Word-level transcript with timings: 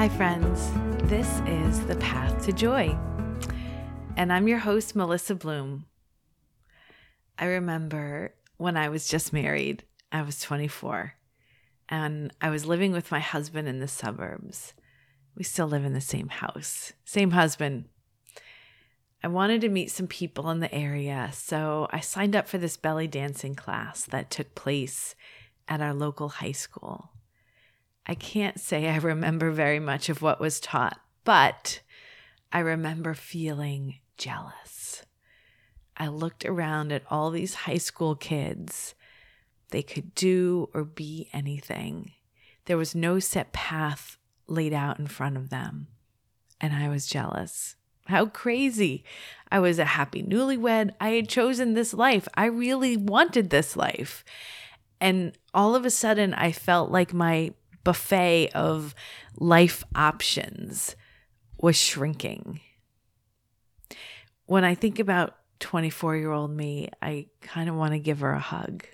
Hi, 0.00 0.08
friends. 0.08 0.70
This 1.10 1.28
is 1.46 1.84
The 1.84 1.96
Path 1.96 2.46
to 2.46 2.54
Joy. 2.54 2.98
And 4.16 4.32
I'm 4.32 4.48
your 4.48 4.60
host, 4.60 4.96
Melissa 4.96 5.34
Bloom. 5.34 5.84
I 7.38 7.44
remember 7.44 8.32
when 8.56 8.78
I 8.78 8.88
was 8.88 9.08
just 9.08 9.34
married, 9.34 9.84
I 10.10 10.22
was 10.22 10.40
24, 10.40 11.16
and 11.90 12.32
I 12.40 12.48
was 12.48 12.64
living 12.64 12.92
with 12.92 13.10
my 13.10 13.20
husband 13.20 13.68
in 13.68 13.80
the 13.80 13.88
suburbs. 13.88 14.72
We 15.36 15.44
still 15.44 15.66
live 15.66 15.84
in 15.84 15.92
the 15.92 16.00
same 16.00 16.30
house, 16.30 16.94
same 17.04 17.32
husband. 17.32 17.84
I 19.22 19.28
wanted 19.28 19.60
to 19.60 19.68
meet 19.68 19.90
some 19.90 20.06
people 20.06 20.48
in 20.48 20.60
the 20.60 20.74
area, 20.74 21.28
so 21.34 21.88
I 21.90 22.00
signed 22.00 22.34
up 22.34 22.48
for 22.48 22.56
this 22.56 22.78
belly 22.78 23.06
dancing 23.06 23.54
class 23.54 24.06
that 24.06 24.30
took 24.30 24.54
place 24.54 25.14
at 25.68 25.82
our 25.82 25.92
local 25.92 26.30
high 26.30 26.52
school. 26.52 27.10
I 28.10 28.16
can't 28.16 28.58
say 28.58 28.88
I 28.88 28.96
remember 28.96 29.52
very 29.52 29.78
much 29.78 30.08
of 30.08 30.20
what 30.20 30.40
was 30.40 30.58
taught, 30.58 30.98
but 31.22 31.80
I 32.52 32.58
remember 32.58 33.14
feeling 33.14 34.00
jealous. 34.18 35.04
I 35.96 36.08
looked 36.08 36.44
around 36.44 36.90
at 36.90 37.04
all 37.08 37.30
these 37.30 37.54
high 37.54 37.78
school 37.78 38.16
kids. 38.16 38.96
They 39.70 39.84
could 39.84 40.12
do 40.16 40.70
or 40.74 40.82
be 40.82 41.28
anything. 41.32 42.10
There 42.64 42.76
was 42.76 42.96
no 42.96 43.20
set 43.20 43.52
path 43.52 44.16
laid 44.48 44.72
out 44.72 44.98
in 44.98 45.06
front 45.06 45.36
of 45.36 45.50
them. 45.50 45.86
And 46.60 46.74
I 46.74 46.88
was 46.88 47.06
jealous. 47.06 47.76
How 48.06 48.26
crazy. 48.26 49.04
I 49.52 49.60
was 49.60 49.78
a 49.78 49.84
happy 49.84 50.24
newlywed. 50.24 50.94
I 51.00 51.10
had 51.10 51.28
chosen 51.28 51.74
this 51.74 51.94
life. 51.94 52.26
I 52.34 52.46
really 52.46 52.96
wanted 52.96 53.50
this 53.50 53.76
life. 53.76 54.24
And 55.00 55.38
all 55.54 55.76
of 55.76 55.86
a 55.86 55.90
sudden, 55.90 56.34
I 56.34 56.50
felt 56.50 56.90
like 56.90 57.14
my 57.14 57.54
buffet 57.90 58.50
of 58.54 58.94
life 59.36 59.82
options 59.96 60.94
was 61.58 61.74
shrinking. 61.74 62.60
When 64.46 64.62
I 64.62 64.76
think 64.76 65.00
about 65.00 65.34
24 65.58 66.14
year 66.14 66.30
old 66.30 66.52
me, 66.52 66.88
I 67.02 67.26
kind 67.40 67.68
of 67.68 67.74
want 67.74 67.94
to 67.94 67.98
give 67.98 68.20
her 68.20 68.32
a 68.32 68.38
hug 68.38 68.84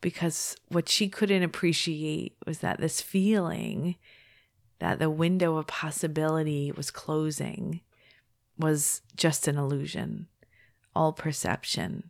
because 0.00 0.56
what 0.68 0.88
she 0.88 1.06
couldn't 1.10 1.42
appreciate 1.42 2.34
was 2.46 2.60
that 2.60 2.80
this 2.80 3.02
feeling 3.02 3.96
that 4.78 4.98
the 4.98 5.10
window 5.10 5.58
of 5.58 5.66
possibility 5.66 6.72
was 6.72 6.90
closing 6.90 7.82
was 8.58 9.02
just 9.16 9.46
an 9.46 9.58
illusion, 9.58 10.28
all 10.96 11.12
perception. 11.12 12.08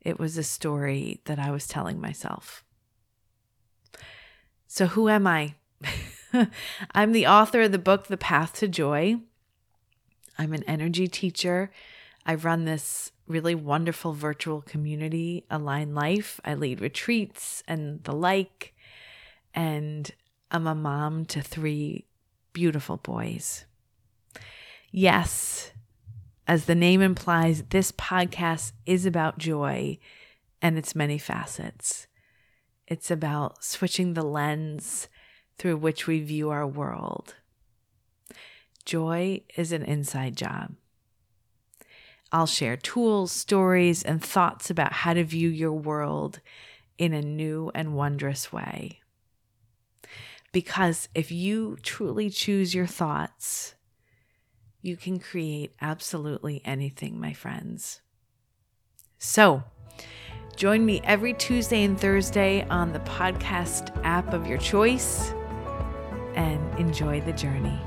It 0.00 0.18
was 0.18 0.36
a 0.36 0.42
story 0.42 1.20
that 1.26 1.38
I 1.38 1.52
was 1.52 1.68
telling 1.68 2.00
myself. 2.00 2.64
So, 4.70 4.86
who 4.86 5.08
am 5.08 5.26
I? 5.26 5.54
I'm 6.94 7.12
the 7.12 7.26
author 7.26 7.62
of 7.62 7.72
the 7.72 7.78
book, 7.78 8.08
The 8.08 8.18
Path 8.18 8.52
to 8.56 8.68
Joy. 8.68 9.16
I'm 10.38 10.52
an 10.52 10.62
energy 10.64 11.08
teacher. 11.08 11.70
I 12.26 12.34
run 12.34 12.66
this 12.66 13.10
really 13.26 13.54
wonderful 13.54 14.12
virtual 14.12 14.60
community, 14.60 15.46
Align 15.50 15.94
Life. 15.94 16.38
I 16.44 16.52
lead 16.52 16.82
retreats 16.82 17.62
and 17.66 18.04
the 18.04 18.12
like. 18.12 18.74
And 19.54 20.10
I'm 20.50 20.66
a 20.66 20.74
mom 20.74 21.24
to 21.26 21.40
three 21.40 22.04
beautiful 22.52 22.98
boys. 22.98 23.64
Yes, 24.90 25.72
as 26.46 26.66
the 26.66 26.74
name 26.74 27.00
implies, 27.00 27.62
this 27.70 27.90
podcast 27.90 28.72
is 28.84 29.06
about 29.06 29.38
joy 29.38 29.98
and 30.60 30.76
its 30.76 30.94
many 30.94 31.16
facets. 31.16 32.06
It's 32.90 33.10
about 33.10 33.62
switching 33.62 34.14
the 34.14 34.22
lens 34.22 35.08
through 35.58 35.76
which 35.76 36.06
we 36.06 36.20
view 36.20 36.48
our 36.48 36.66
world. 36.66 37.34
Joy 38.86 39.42
is 39.56 39.72
an 39.72 39.82
inside 39.82 40.36
job. 40.38 40.74
I'll 42.32 42.46
share 42.46 42.78
tools, 42.78 43.30
stories, 43.30 44.02
and 44.02 44.24
thoughts 44.24 44.70
about 44.70 44.94
how 44.94 45.12
to 45.12 45.22
view 45.22 45.50
your 45.50 45.72
world 45.72 46.40
in 46.96 47.12
a 47.12 47.20
new 47.20 47.70
and 47.74 47.94
wondrous 47.94 48.50
way. 48.50 49.00
Because 50.50 51.10
if 51.14 51.30
you 51.30 51.76
truly 51.82 52.30
choose 52.30 52.74
your 52.74 52.86
thoughts, 52.86 53.74
you 54.80 54.96
can 54.96 55.18
create 55.18 55.74
absolutely 55.82 56.62
anything, 56.64 57.20
my 57.20 57.34
friends. 57.34 58.00
So, 59.18 59.64
Join 60.58 60.84
me 60.84 61.00
every 61.04 61.34
Tuesday 61.34 61.84
and 61.84 61.96
Thursday 61.96 62.66
on 62.68 62.92
the 62.92 62.98
podcast 62.98 63.96
app 64.02 64.32
of 64.32 64.48
your 64.48 64.58
choice 64.58 65.30
and 66.34 66.80
enjoy 66.80 67.20
the 67.20 67.32
journey. 67.32 67.78